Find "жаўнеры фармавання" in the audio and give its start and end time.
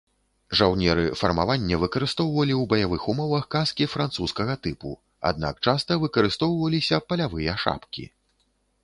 0.59-1.75